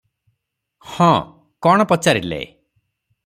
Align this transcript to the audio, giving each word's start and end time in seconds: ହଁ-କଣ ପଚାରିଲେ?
ହଁ-କଣ 0.93 1.87
ପଚାରିଲେ? 1.91 2.41